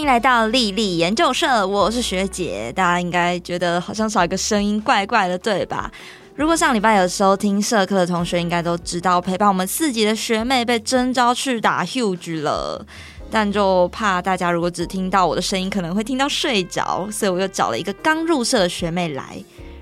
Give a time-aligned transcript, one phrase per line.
[0.00, 2.72] 欢迎来到丽丽研究社，我是学姐。
[2.74, 5.92] 大家应该觉得好像少一个声音，怪怪的，对吧？
[6.34, 12.82] 如果上礼拜有收听社课的同学，应该都知道陪伴我们四级的学妹被征召去打 huge 了。
[13.30, 19.36] 但就怕大家如果只听到我的声音，可能会听到睡着，所以我又找了一个刚入社的学妹来，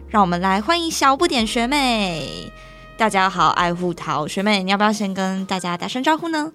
[0.08, 2.50] 让我们来欢迎小不点学妹。
[2.96, 6.52] 大家好，爱护桃学妹，你要不要先跟大家打声招呼呢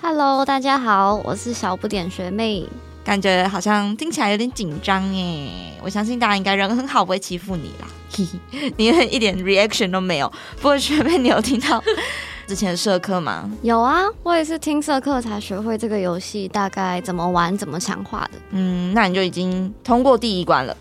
[0.00, 2.66] ？Hello，大家好，我是小不点学妹。
[3.04, 5.50] 感觉好像听起来有点紧张耶，
[5.82, 7.88] 我相信大家应该人很好，不会欺负你啦。
[8.76, 10.30] 你一点 reaction 都没有。
[10.56, 11.82] 不过学妹，你有听到
[12.46, 13.50] 之前社课吗？
[13.62, 18.38] 有啊，我也是听社课才学会这个游戏大概怎么玩、怎么强化的。
[18.50, 20.76] 嗯，那你就已经通过第一关了。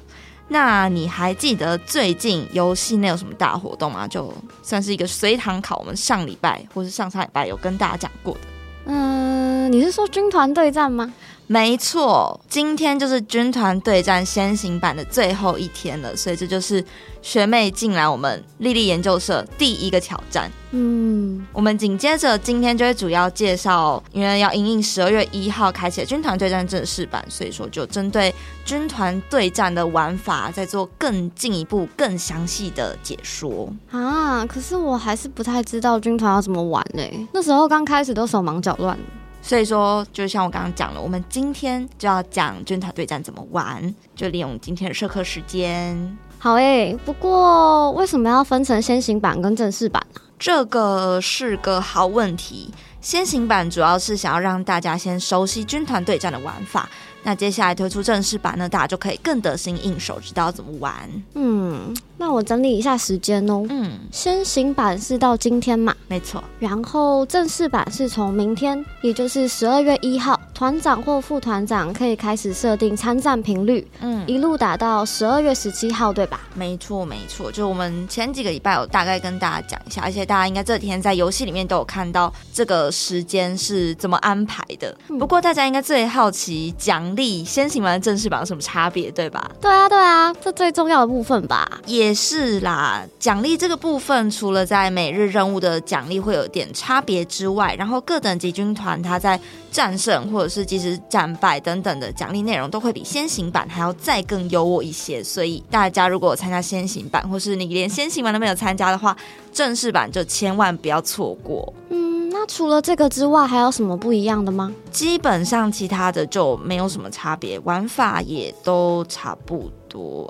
[0.50, 4.06] 那你还记得最近游戏内有什么大活动吗？
[4.06, 8.42] 就算是一个随堂考，我们上礼拜或是上上礼拜有跟大家讲过的。
[8.88, 11.14] 嗯，你是说军团对战吗？
[11.52, 16.82] 没错，今天就是军团对战先行版的最后一天了，所以这就是
[17.22, 20.50] 学妹进来我们丽丽研究社第一个挑战。
[20.72, 34.46] 嗯，我们紧接着今天就会主要介绍，因为要迎应十二月一号开启的军团对战正式版，所以说就针对军团对战的玩法，再做更进一步、更详细的解说啊。
[34.46, 38.98] 可是我还是不太知道军团要怎么玩嘞，那时候刚开始都手忙脚乱。
[39.42, 46.18] 所以说，就像我刚刚讲了，我们今天就要讲军团对战怎么玩，就利用今天的社课时间。
[46.38, 50.22] 好诶，不过为什么要分成先行版跟正式版呢？
[50.40, 52.74] 这个是个好问题。
[53.00, 56.88] 先行版主要是想要让大家先熟悉军团对战的玩法。
[57.24, 60.94] 那接下来推出正式版呢，大家就可以更得心应手，知道怎么玩。
[61.36, 63.66] 嗯，那我整理一下时间哦。
[63.68, 65.92] 嗯，先行版是到今天嘛？
[66.08, 66.44] 没错。
[66.60, 73.88] 然后正式版是从明天，也就是十二月一号，团长或副团长可以开始设定参战频率。
[74.02, 76.42] 嗯，一路打到十二月十七号，对吧？
[76.54, 77.52] 没错，没错。
[77.52, 84.96] 就我们前几个礼拜有大概跟大家讲一下，而且大家应该这几天在游戏里面都有看到这个时间是怎么安排的。
[85.18, 89.50] 不过大家应该最好奇奖励先行版正式版有什么差别，对吧？
[89.60, 91.68] 对啊，对啊，这最重要的部分吧。
[91.88, 99.40] 也是啦，奖励这个部分，除了在每日任务的奖励会有点差别之外，然后各等级军团它在
[99.72, 105.24] 战胜或者是即使战败等等的奖励内容，都会比先行版还要再更优渥一些。
[105.24, 109.16] 所以大家如果参加先行版，或是你连先行版都没有参加的话，
[109.54, 111.74] 正式版就千万不要错过。
[111.90, 112.12] 嗯。
[112.34, 114.74] 那除了这个之外，还有什么不一样的吗？
[114.90, 119.81] 基本上其他的就没有什么差别，玩法也都差不多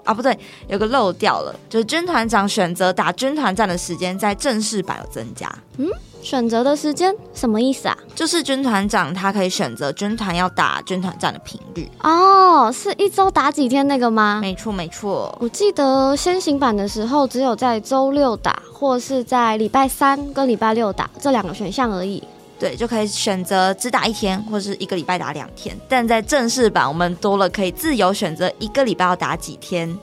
[0.06, 0.14] 啊。
[0.14, 5.52] 不对，有个漏掉了，就是军团长选择打军团战的时间在正式版有增加。
[5.78, 5.90] 嗯。
[6.24, 7.98] 选择的时间什么意思啊？
[8.14, 14.38] 就是军团长他可以选择军团要打军团战的频率哦，是一周打几天那个吗？
[14.40, 22.24] 没错没错，我记得先行版的时候只有在周六打，或是在礼拜三跟礼拜六打这两个选项而已。
[22.62, 25.76] 对，就可以选择只打一天，或是一个礼拜打两天。
[25.90, 29.98] 但在正式版，我们多了可以自由选择一个礼拜要打几天。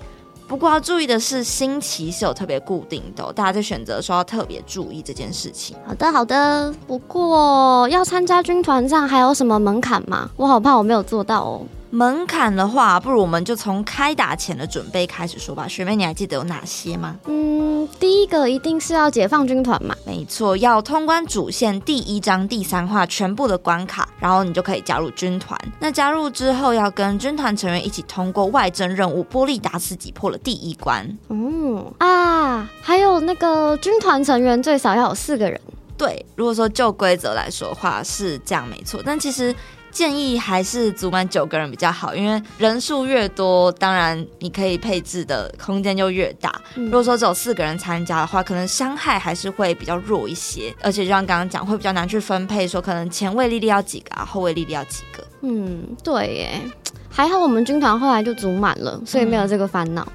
[0.49, 5.77] 不过要注意的是，星期是有特别固定的，大家在选择的时候要特别注意这件事情。
[5.87, 6.75] 好的，好的。
[6.85, 10.29] 不过要参加军团战还有什么门槛吗？
[10.35, 11.63] 我好怕我没有做到哦。
[11.91, 15.67] 门槛的话，不如我们就从开打前的准备开始说吧。
[15.67, 17.17] 学妹，你还记得有哪些吗？
[17.27, 19.95] 嗯，第一个一定是要解放军团嘛。
[20.05, 25.59] 没错，要通关主线第一章第三话全部的关卡，然后你就可以加入军团。
[25.81, 31.09] 那加入之后，要跟军团成员一起通过外征任务，波利达斯挤破了第一关。
[31.31, 35.59] 嗯啊，还有那个军团成员最少要有四个人。
[35.97, 39.55] 对，如果说就规则来说的话是这样没错，但其实。
[39.91, 46.55] 建议还是组满九个人比较好，因为人数越多，当然你可以配置的空间就越大。
[46.75, 55.25] 如果说只有四个人参加的话，可能伤害还是会比较弱一些，而且就像刚刚讲，会比较难去分配，说可能前卫力力要几个，啊，后卫力力要几个。
[55.41, 56.61] 嗯，对耶，
[57.09, 60.07] 还好我们军团后来就组满了，所以没有这个烦恼。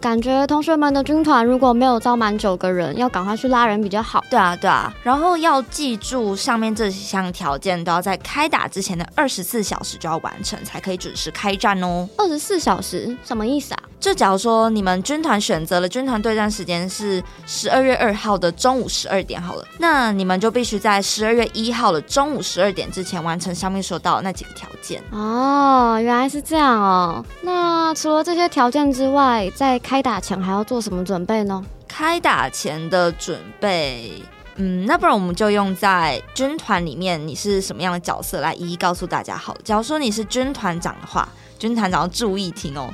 [0.00, 4.24] 感觉同学们的军团如果没有招满九个人，要赶快去拉人比较好。
[4.30, 4.94] 对啊，对啊。
[5.02, 12.08] 然后要记住上面这几项条件都要在开打之前的二十四小时就要完成，才可以准时开战哦。
[12.16, 13.82] 二十四小时什么意思啊？
[14.00, 25.02] 就假如说你们军团选择了军团对战时间是十二月二号的中午十二点好了，那你们就必须在十二月一号的中午十二点之前完成上面说到的那几个条件。
[25.10, 27.24] 哦，原来是这样哦。
[27.42, 31.64] 那除了这些条件之外，在开打前还要做什么准备呢？
[31.88, 34.22] 开打前的准备，
[34.56, 39.56] 嗯，那不然我们就用在军团里面你是什么样的角色来一一告诉大家好。
[39.64, 41.28] 假如说你是军团长的话，
[41.58, 42.88] 军团长要注意听哦。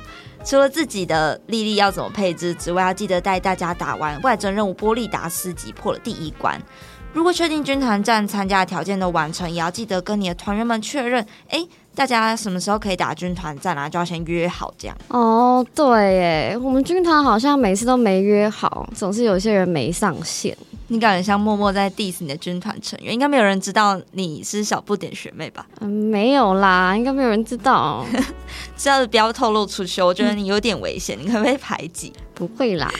[0.45, 6.61] 除了自己的莉莉要怎么配置之外，要记得带大家打完外征任务波利达斯击破了第一关。
[7.13, 11.65] 如果确定军团战参加条件的完成，也要记得跟你的团员们确认，哎，
[11.95, 13.87] 大家什么时候可以打军团战啊？
[13.87, 14.97] 就要先约好这样。
[15.07, 20.55] 哦，对，哎，我们军团好像每次都没约好，总是有些人没上线。
[20.87, 25.65] 你感觉像默默在 diss 你的军团成员，应该没有人知道你是小不点学妹吧？
[25.79, 28.05] 嗯，没有啦，应该没有人知道。
[28.77, 32.13] 这样子不要透露出去，我觉得你有点危险，你可不可以排挤。
[32.33, 32.91] 不会啦，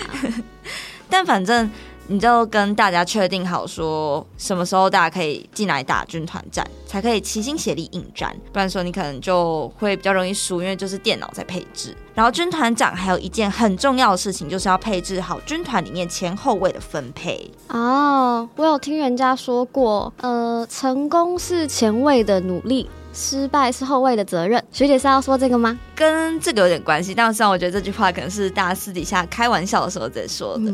[1.10, 1.70] 但反正。
[2.08, 8.36] 你就跟大家确定好，说什么时候大家可以进来打军团战，才可以齐心协力应战。
[8.54, 11.96] 不然说你可能就会比较容易输，因为就是电脑在配置。
[12.14, 17.52] 然后军团长还有一件很重要的事情，就是要配置好军团里面前后位的分配。
[17.70, 24.64] 哦，我有听人家说过，呃，成功是前卫的努力，失败是后卫的责任。
[24.72, 25.78] 学姐是要说这个吗？
[25.96, 30.74] 跟这个有点关系，但是我觉得这句话可能是大家私底下开玩笑的时候在说的。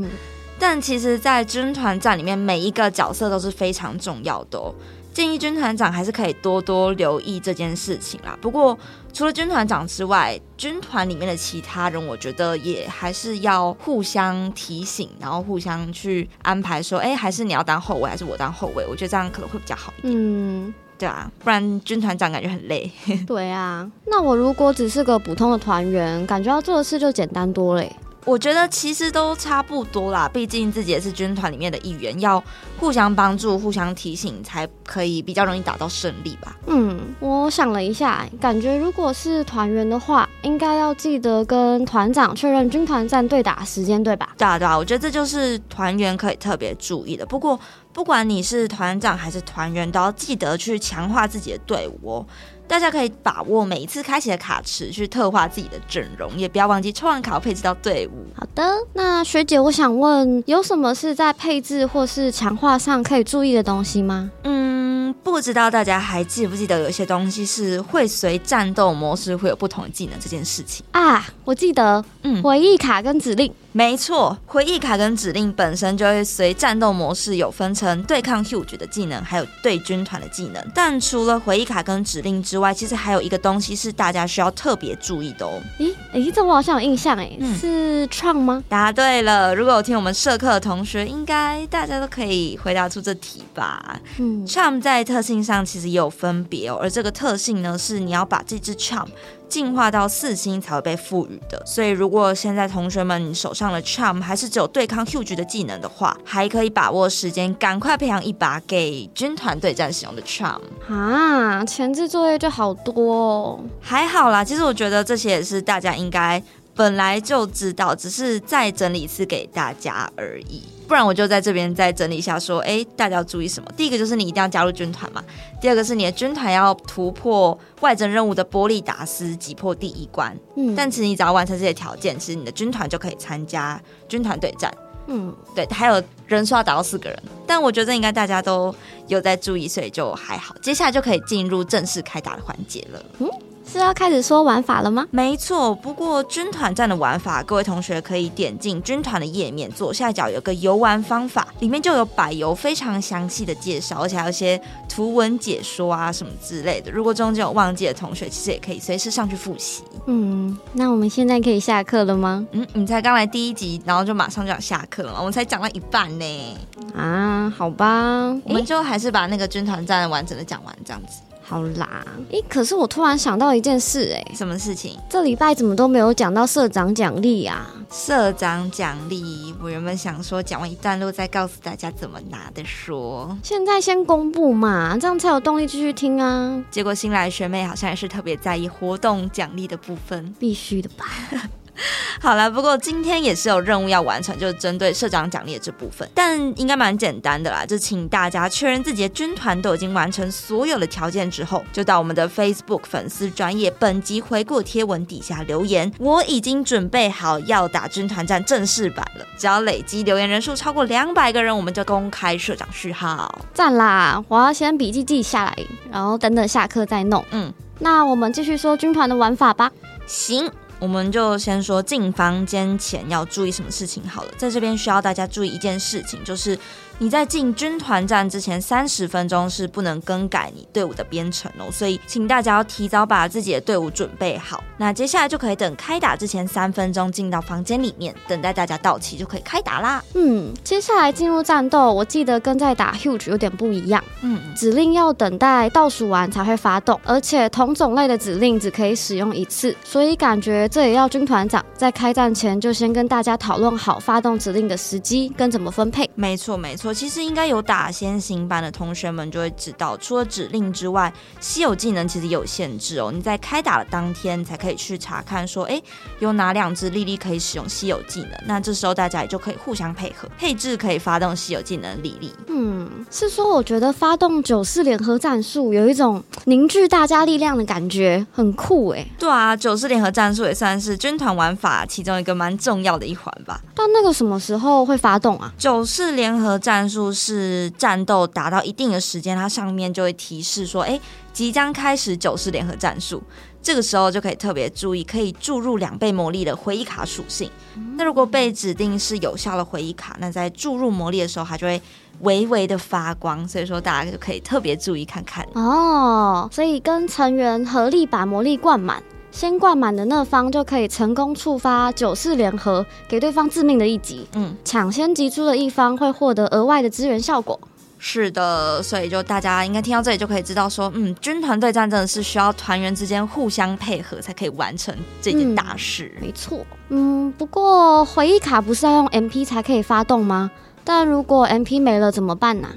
[0.62, 4.72] 但其实，在军团战里面，每一个角色都是非常重要的哦。
[5.12, 8.38] 建议军团长还是可以多多留意这件事情啦。
[8.40, 8.78] 不过，
[9.12, 18.86] 除了军团长之外，军团里面的其他人，我觉得也还是要互相提醒，然后互相去安排，说，哎，还是你要当后卫，还是我当后卫？
[18.88, 20.14] 我觉得这样可能会比较好一点。
[20.16, 22.90] 嗯，对啊，不然军团长感觉很累。
[23.26, 27.92] 对啊，那我如果只是个普通的团员，感觉要做的事就简单多嘞。
[28.24, 32.42] 我觉得其实都差不多啦，毕竟自己也是军团里面的一员，要
[32.78, 36.56] 互相帮助、互相提醒，才可以比较容易达到胜利吧。
[36.68, 44.36] 嗯，我想了一下，感觉如果是团员的话，应该要记得跟团长确认军团战对打时间，对吧？
[44.38, 47.26] 对啊，对啊，我觉得这就是团员可以特别注意的。
[47.26, 47.60] 不过，
[47.92, 52.26] 不管你是团长还是团员，都要记得去强化自己的队伍哦。
[52.72, 58.26] 大家可以把握每一次开启的卡池去特化自己的阵容，也不要忘记抽完卡配置到队伍。
[58.34, 58.64] 好的，
[58.94, 64.32] 那学姐，我想问，有什么是在配置或是强化上可以注意的东西吗？
[64.46, 71.28] 嗯，不知道大家还记不记得有些东西是会随战斗模式会有不同的技能这件事情啊？
[71.44, 73.54] 我记得，嗯，回忆卡跟指令。
[73.74, 80.62] 没错，回忆卡跟指令本身就会随战斗模式有分成对抗 huge 的技能，还有对军团的技能。
[80.76, 85.62] 但除了回忆卡跟指令之外，其实还有一个东西是大家需要特别注意的哦。
[85.80, 88.62] 咦，咦，这我好像有印象哎，是创吗？
[88.68, 89.56] 答对了。
[89.56, 93.98] 如果有听我们社课的同学，应该大家都可以回答出这题吧？
[94.18, 99.08] 嗯，charm 在特性上其实也有分别哦，而这个特性呢，是你要把这只 charm。
[99.52, 111.66] 进化到四星才会被赋予的，所以如果现在同学们你手上的 charm 还是只有对抗 huge 的技能的话，还可以把握时间，赶快培养一把给军团对战使用的 charm 啊！
[111.66, 114.42] 前置作业就好多哦，还好啦。
[114.42, 116.42] 其实我觉得这些也是大家应该。
[116.76, 120.64] 本来就知道，只是再整理一次给大家而已。
[120.88, 123.72] 不然我就在这边再整理一下，说，哎，大家要注意什么？
[123.78, 125.24] 第一个就是你一定要加入军团嘛。
[125.62, 130.38] 第二个是你的军团要突破外征任务的波利达斯，击破第一关。
[130.58, 134.70] 嗯，但其实你只要完成这些条件，其实你的军团就可以参加军团对战。
[135.08, 137.24] 嗯，对，还有人数要达到四个人。
[137.48, 138.74] 但我觉得应该大家都
[139.08, 140.54] 有在注意，所以就还好。
[140.62, 143.02] 接下来就可以进入正式开打的环节了。
[143.20, 143.30] 嗯。
[143.72, 145.08] 是要开始说玩法了吗？
[145.12, 156.92] 没错，不过军团战的玩法，各位同学可以点进军团的页面，左下角有个游玩方法，里面就有百游非常详细的介绍，而且还有一些图文解说啊什么之类的。
[156.92, 159.84] 如果中间有忘记的同学，其实也可以随时上去复习。
[160.06, 162.46] 嗯，那我们现在可以下课了吗？
[162.52, 166.58] 嗯，你才刚来第一集，然后就马上就要下课了，我们才讲到一半呢。
[166.94, 171.22] 啊，好吧，我们就还是把那个军团战完整的讲完，这样子。
[171.52, 174.98] 好啦，诶，可是我突然想到一件事，哎，什么事情？
[175.10, 177.70] 这礼拜怎么都没有讲到社长奖励啊？
[177.92, 186.64] 社长奖励，我原本想说讲完一段路再告诉大家怎么拿的，说现在先公布嘛，这样才有动力继续听啊。
[186.72, 191.06] 结果新来学妹好像也是特别在意活动奖励的部分，必须的吧。
[192.22, 197.66] 好了，不过今天也是有任务要完成，就是针对社长奖励的这部分，但应该蛮简单的啦。
[197.66, 205.92] 就请大家确认自己的军团都已经完成所有的条件之后，就到我们的 Facebook 粉丝专业本集回顾贴文底下留言。
[205.98, 213.44] 我已经准备好要打军团战正式版了，只要累积留言人数超过两百个人，我们就公开社长序号。
[213.54, 214.24] 赞啦！
[214.28, 215.58] 我要先笔记记下来，
[215.92, 217.26] 然后等等下课再弄。
[217.32, 219.72] 嗯，那我们继续说军团的玩法吧。
[220.06, 220.52] 行。
[220.82, 226.58] 我们就先说进房间前要注意什么事情好了，在这边需要大家注意一件事情，就是
[227.02, 234.64] 你在进军团战之前三十分钟是不能更改你队伍的编程哦，所以请大家要提早把自己的队伍准备好。
[234.78, 240.04] 那接下来就可以等开打之前三分钟进到房间里面，等待大家到齐就可以开打啦。
[240.14, 244.04] 嗯，接下来进入战斗，我记得跟在打 Huge 有点不一样。
[244.22, 256.08] 嗯，指令要等待倒数完才会发动，而且同种类的指令只可以使用一次，所以感觉这也要军团长在开战前就先跟大家讨论好发动指令的时机跟怎么分配。
[256.14, 263.12] 没错没错，其实应该有打先行版的同学们就会知道，除了指令之外，稀有技能其实有限制哦。
[263.14, 265.82] 你在开打的当天才可以去查看说，哎，
[266.20, 268.32] 有哪两只莉莉可以使用稀有技能？
[268.46, 272.34] 那这时候大家也就可以互相配合，配置可以发动稀有技能莉莉。
[272.48, 279.06] 嗯，是说我觉得发动九四联合战术有一种凝聚大家力量的感觉，很酷哎。
[279.18, 283.60] 对啊，九四联合战术也算是军团玩法其中一个蛮重要的一环吧。
[283.76, 285.52] 但那个什么时候会发动啊？
[285.58, 290.98] 九四联合战战术是战斗达到一定的时间，它上面就会提示说，哎，
[291.34, 293.22] 即将开始九四联合战术。
[293.62, 297.52] 这个时候就可以特别注意，可以注入两倍魔力的回忆卡属性。
[297.98, 301.82] 那如果被指定是有效的回忆卡，那在注入魔力的时候，它就会
[302.22, 303.46] 微微的发光。
[303.46, 306.48] 所以说大家就可以特别注意看看哦。
[306.54, 314.28] 所以跟成员合力把魔力灌满，先灌满的那方就可以成功触发九四联合，给对方致命的一击。
[314.36, 317.60] 嗯，抢先击出的一方会获得额外的支援效果。
[317.98, 326.12] 是的，所以就大家应该听到这里就可以知道说，嗯，军团对战真的是需要团员之间互相配合才可以完成这件大事。
[326.20, 330.50] 没错，嗯，不过回忆卡不是要用 MP 才可以发动吗？
[330.84, 332.70] 但如果 MP 没了怎么办呢？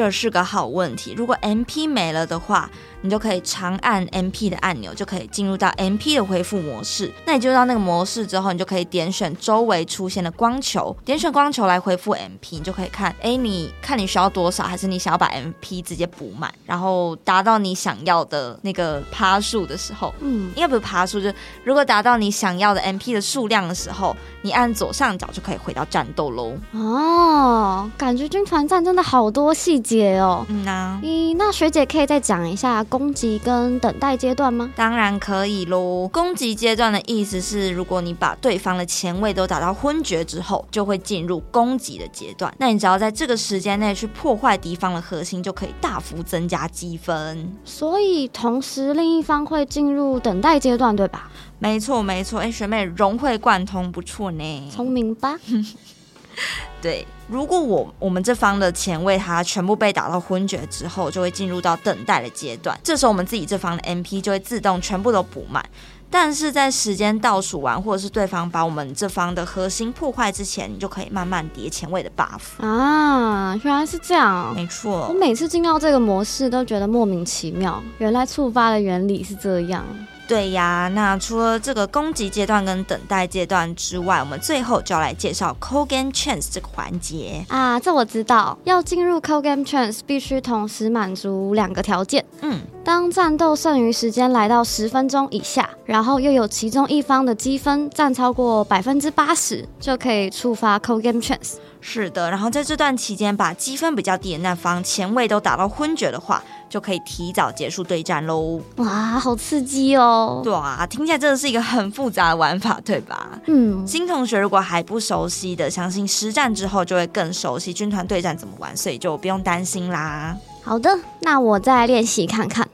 [0.00, 1.12] 这是个好问题。
[1.14, 2.70] 如果 MP 没了的话，
[3.02, 7.12] 你就可以长按 MP 的按钮，就可以进入到 MP 的恢复模式。
[7.26, 21.30] 那你进入到那个模式之后，你就可以点选周围出现的光球，点选光球来恢复 MP，你就可以看，哎，你看你需要多少，还是你想要把 MP 直接补满，然后达到你想要的那个趴数的时候，嗯，应该不是趴数，就
[21.62, 26.54] 如果达到你想要的 MP 的数量的时候，你按左上角就可以回到战斗喽。
[26.72, 30.46] 哦，感觉军团战真的好多细节哦。
[30.48, 32.82] 嗯呐，咦，那学姐可以再讲一下。
[32.84, 34.70] 攻击跟等待阶段吗？
[34.74, 36.08] 当然可以喽。
[36.12, 42.52] 攻击阶段的意思是，如果你把对方的前卫都打到昏厥之后，就会进入攻击的阶段。
[42.58, 47.52] 那你只要在这个时间内去破坏敌方的核心，就可以大幅增加积分。
[47.64, 51.30] 所以同时另一方会进入等待阶段，对吧？
[51.58, 52.40] 没错，没错。
[52.40, 54.70] 哎，学妹融会贯通，不错呢。
[54.70, 55.36] 聪明吧？
[56.82, 62.78] 对，如果我我们这方的前卫他全部被打到昏厥之后，就会进入到等待的阶段。
[62.82, 65.64] 这时候我们自己这方的 MP 就会自动全部都补满。
[66.12, 73.54] 但是在时间倒数完，或者是对方把我们这方的核心破坏之前，你就可以慢慢叠前卫的 buff 啊！
[73.62, 75.06] 原来是这样，没错。
[75.08, 79.84] 我每次进到这个模式都觉得莫名其妙，原来触发的原理是这样。
[80.30, 87.80] 对呀，那除了这个攻击阶段跟等待阶段之外，我们最后就要来介绍 c o Game Chance 这个环节啊。
[87.80, 92.24] 这我知道，要进入 c o Game Chance 必须同时满足两个条件。
[92.42, 101.54] 嗯，当战斗剩余时间来到十分钟以下，然后又有其中一方的积分占超过百分之八十，就可以触发 c o Game Chance。
[101.80, 106.40] 是的，然后在这段期间把积分比较低的那方前卫都打到昏厥的话。
[106.70, 108.60] 就可以提早结束对战喽！
[108.76, 110.40] 哇，好刺激哦！
[110.42, 113.28] 对啊，听起来真的是一个很复杂的玩法，对吧？
[113.46, 120.36] 嗯，新同学如果还不熟悉的，相信实战之后就会更熟悉军团对战怎么玩，所以就不用担心啦。
[120.62, 122.68] 好的，那我再练习看看。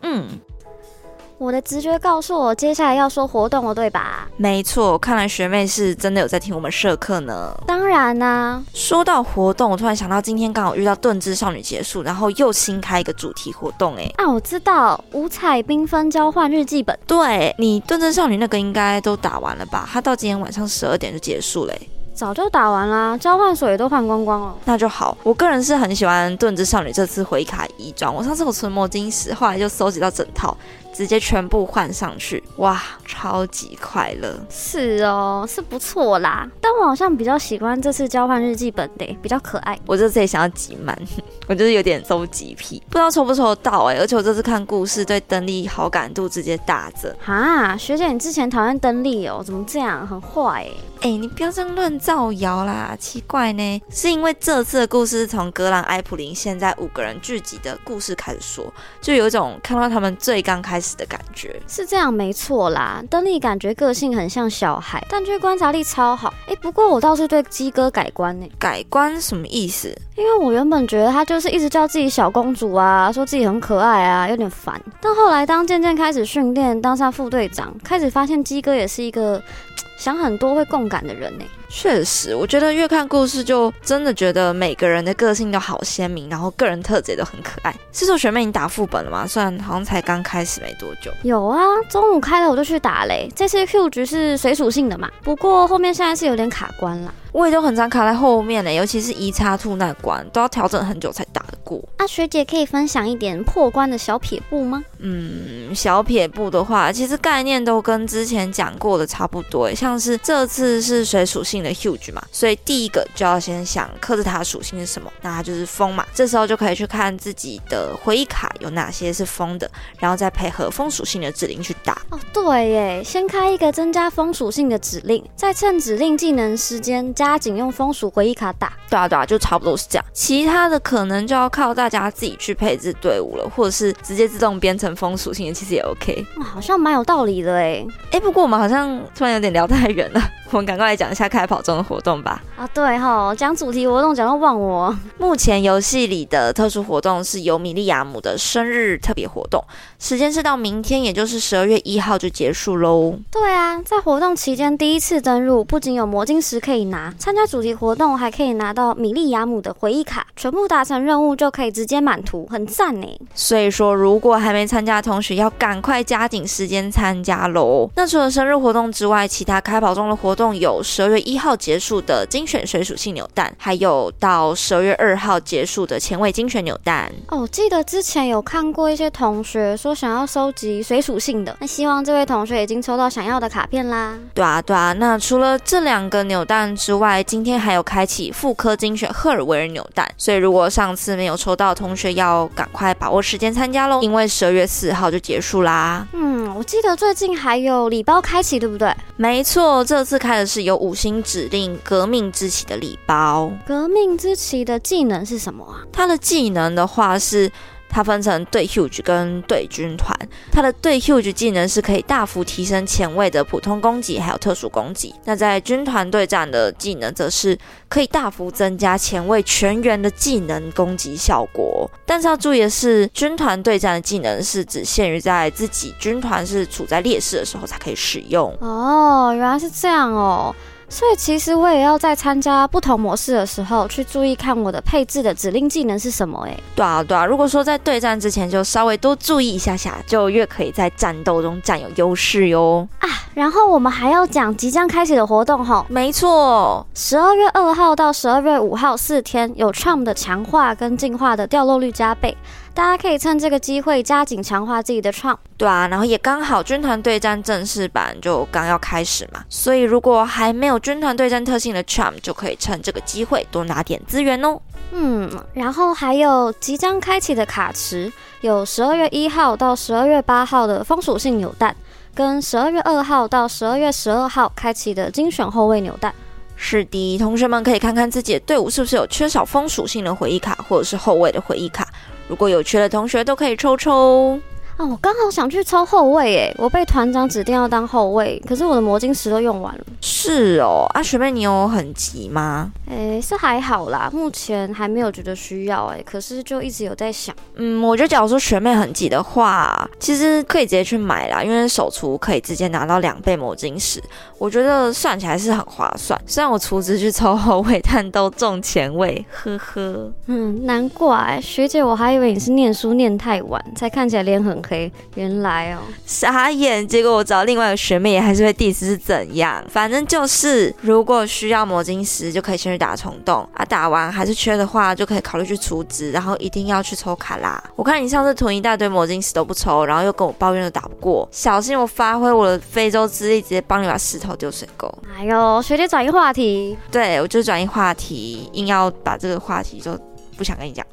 [1.46, 1.48] 嗯。
[1.48, 4.26] 我的直觉告诉我，接下来要说活动了，对吧？
[4.36, 7.54] 没错，看来学妹是真的有在听我们社课呢。
[7.64, 16.98] 当然啦，说到活动，我突然想到今天刚好遇到盾之少女结束，然后又新开一个主题活动，哎，啊，我知道五彩缤纷交换日记本。
[17.06, 19.88] 对你盾之少女那个应该都打完了吧？
[19.92, 21.88] 它到今天晚上十二点就结束嘞。
[22.12, 24.54] 早就打完啦，交换所也都换光光了。
[24.64, 30.56] 那就好，我个人是很喜欢盾之少女这次回卡衣装，我上次我存魔晶石，后来就收集到整套。
[30.96, 34.34] 直接全部换上去，哇，超级快乐！
[34.48, 36.48] 是哦，是不错啦。
[36.58, 39.78] 但我好像比较喜欢这次交换日记本的，比较可爱。
[39.84, 40.98] 我这次也想要集满，
[41.46, 43.96] 我就是有点收集癖，不知道抽不抽到哎。
[43.98, 47.14] 而且我这次看故事，对登利好感度直接大增。
[47.20, 49.42] 哈，学姐，你之前讨厌登利哦？
[49.44, 50.06] 怎么这样？
[50.06, 50.70] 很坏哎！
[51.02, 52.96] 哎，你不要这样乱造谣啦！
[52.98, 58.64] 奇怪呢，是因为这次的故事是从格兰埃普林现在五个人聚集的故事开始说，
[59.02, 60.85] 就有一种看到他们最刚开始。
[60.94, 61.58] 的感觉。
[61.66, 63.02] 是这样没错啦。
[63.08, 66.32] 登利感觉个性很像小孩，但却观察力超好。
[66.46, 68.46] 哎，不过我倒是对鸡哥改观呢。
[68.58, 69.88] 改观什么意思？
[70.16, 74.80] 因为我原本觉得他就是一直叫自己小公主啊，说自己很可爱啊，有点烦。
[75.00, 79.42] 但后来当渐渐开始训练，当上副队长，开始发现鸡哥也是一个
[79.98, 81.44] 想很多、会共感的人呢。
[81.68, 87.74] 确实，我觉得越看故事，就真的觉得每个人的个性都好鲜明，然后个人特质也都很可爱。
[87.92, 89.26] 是说学妹，你打副本了吗？
[89.26, 91.10] 虽然好像才刚开始没多久。
[91.22, 93.28] 有啊，中午开了我就去打嘞。
[93.34, 97.12] 这次 Q 局是水属性的嘛，不过后面现在是有点卡关了。
[97.32, 101.78] 我也都很常卡在后面呢，尤其是一叉兔那关，都要调整很久才打得过。
[101.98, 104.82] 啊，学姐可以分享一点破关的小撇步吗？
[105.00, 116.06] 嗯，小撇步的话，其实概念都跟之前讲过的差不多，像是这次是水属性的 huge 嘛，所以第一个就要先想克制塔属性是什么，那它就是风嘛。
[116.14, 122.00] 这时候就可以去看自己的回忆卡有哪些是风的，然后再配合风属性的指令去打。
[122.08, 127.26] 哦，对耶，先开一个增加风属性的指令，再趁指令技能时间加。
[127.26, 130.04] 加紧用风属回忆卡打，对啊对啊，就差不多是这样。
[130.12, 136.24] 其他的可能就要靠大家自己去配置队伍了，或者是直接自动编成风属性的，其实也 OK。
[136.40, 137.84] 好像蛮有道理的哎。
[138.12, 140.22] 哎，不过我们好像突然有点聊太远了。
[140.52, 142.42] 我们赶快来讲一下开跑中的活动吧。
[142.56, 144.94] 啊，对哈，讲主题活动讲到忘我。
[145.18, 149.62] 目前游戏里的特殊活动是由米利亚姆的生日特别活动，
[149.98, 153.14] 时间是到明天，也就是十二月一号就结束喽。
[153.30, 163.06] 对啊，在活动期间第一次登入，不仅有魔晶石可以拿，参加主题活动还可以拿到米利亚姆的回忆卡，全部达成任务就可以直接满图，很赞呢。
[163.34, 167.88] 所以说，如果还没参加的同学，要赶快加紧时间参加喽。
[167.94, 177.10] 那除了生日活动之外，其他开跑中的活动有十二月一号结束的精选水属性扭蛋，还有到十二月二号结束的前卫精选扭蛋。
[177.28, 184.14] 哦，记得之前有看过一些同学说想要收集水属性的，那希望这位同学已经抽到想要的卡片啦。
[184.34, 184.92] 对啊，对啊。
[184.92, 196.06] 那除了这两个扭蛋之外，今天还有开启妇科精选赫尔维尔扭蛋，所以如果上次没有抽到同学，要赶快把握时间参加喽，因为十二月四号就结束啦。
[196.12, 198.94] 嗯，我记得最近还有礼包开启，对不对？
[199.16, 200.66] 没错，这次开的是。
[200.66, 203.52] 有五星指令革命之旗的礼包。
[203.66, 205.84] 革命之旗的技能是什么啊？
[205.92, 207.50] 它的技能的话是。
[207.88, 210.14] 它分成对 huge 跟对军团，
[210.50, 215.14] 它的对 huge 技能是可以大幅提升前卫的普通攻击还有特殊攻击。
[215.24, 217.56] 那在军团对战的技能则是
[217.88, 221.88] 可以大幅增加前卫全员的技能攻击效果。
[222.04, 228.54] 但是要注意的是，军团对战的技能是只限于在自己军团是处在劣势的时候才可以使用。
[228.60, 230.54] 哦，原来是这样哦。
[230.88, 236.58] 所以其实我也要在参加不同模式的时候去注意看我的配置的指令技能是什么诶。
[236.74, 242.86] 对啊对啊，如果说在对战之前就稍微多注意一下下，就越可以在战斗中占有优势哟。
[243.00, 245.84] 啊，然后我们还要讲即将开始的活动吼。
[245.88, 252.36] 没错，十二月二号到十二月五号四天有 Charm 的强化跟进化的掉落率加倍。
[252.76, 264.60] 大家可以趁这个机会加紧强化自己的创，对啊，然后也刚好军团对战正式版就刚要开始嘛，所以如果还没有军团对战特性的 charm，就可以趁这个机会多拿点资源哦。
[264.92, 268.12] 嗯，然后还有即将开启的卡池，
[268.42, 271.74] 有十二月一号到十二月八号的风属性扭蛋，
[272.14, 276.14] 跟十二月二号到十二月十二号开启的精选后卫扭蛋。
[276.56, 281.88] 是的，同学们可以看看自己的队伍是不是有缺少风属性的回忆卡，或者是后卫的回忆卡。
[282.28, 284.40] 如果有缺的同学都可以抽抽。
[284.78, 289.80] 哦，我刚好想去抽后卫诶，我被团长指定要当后卫，可是我的魔晶石都用完了。
[290.02, 292.70] 是哦，啊学妹，你有很急吗？
[292.90, 297.34] 诶，是还好啦，目前还没有觉得需要诶，可是就一直有在想。
[297.54, 303.98] 嗯，我觉得假如说学妹很急的话，其实可以直接去买啦，因为手厨可以直接拿到两倍魔晶石，
[304.36, 306.20] 我觉得算起来是很划算。
[306.26, 310.12] 虽然我厨子去抽后卫，但都中前卫，呵呵。
[310.26, 314.62] 嗯，难怪学姐，我还以为你是念书念太晚，才看起来脸很。
[314.66, 316.86] OK，原来哦，傻眼。
[316.86, 319.64] 结果我找另外一个学妹也还是会 diss 是怎样？
[319.70, 323.64] 反正就是，如果需要魔晶石，就可以先去打虫洞啊。
[323.64, 327.62] 打完还是缺的话，就可以考虑去储值，然后一定要去抽卡啦。
[327.76, 334.92] 我看你上次囤一大堆魔晶石都不抽，然后又跟我抱怨又打不过，小心我发挥我的非洲之力，直接帮你把石头丢水沟。
[335.16, 339.96] 哎呦，学姐转移话题，对我就转移话题，硬要把这个话题就
[340.36, 340.84] 不想跟你讲。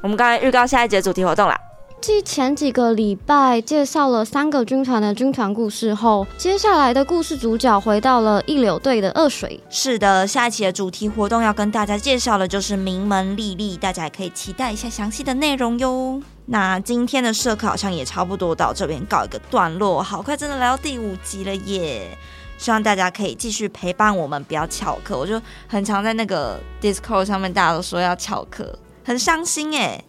[0.00, 1.58] 我们刚才预告下一节主题活动啦。
[2.00, 9.60] 继前几个礼拜介绍了三个军团的军团故事后，接下来的故事主角回到了一柳队的二水。
[9.68, 16.22] 是的，下一期的主题活动要跟大家介绍的就是名门丽丽，大家也可以期待一下详细的内容哟。
[16.44, 22.16] 那今天的社课好像也差不多到这边告一个段落，好快真的来到第五集了耶！
[22.56, 25.18] 希望大家可以继续陪伴我们，不要翘课。
[25.18, 30.02] 我就很常在那个 Discord 上面，大家都说要翘课，很伤心哎，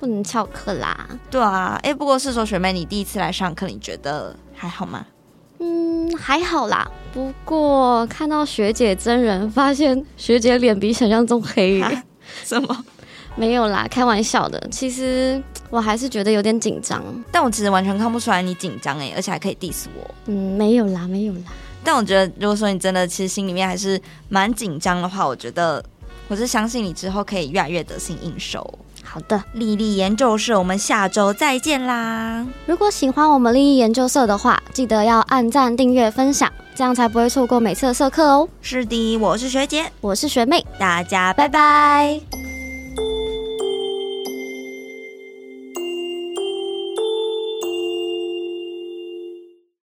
[0.00, 1.06] 不能翘课啦。
[1.30, 5.04] 对啊，哎，不过是说学妹，你第一次来上课，你觉得还好吗？
[5.58, 6.90] 嗯，还好啦。
[7.12, 11.84] 不过看到学姐真人，发现学姐脸比想象中黑。
[12.42, 12.84] 什么？
[13.36, 14.58] 没有啦，开玩笑的。
[14.70, 20.14] 其实我还是觉得有点紧张，但我其实完全看不出来你紧张哎，而且还可以 diss 我。
[20.26, 21.40] 嗯，没有啦，没有啦。
[21.84, 25.84] 但我觉得，如果说你真的其实心里面还是蛮紧张的话，我觉得
[26.28, 28.78] 我是相信你之后可以越来越得心应手。
[29.12, 32.46] 好的，丽丽研究社，我们下周再见啦！
[32.64, 38.48] 如果喜欢我们丽丽研究社的话，记得要按赞、订阅、分享，这样才不会错过每次的社课哦。
[38.62, 42.20] 是的，我是学姐，我是学妹，大家拜拜。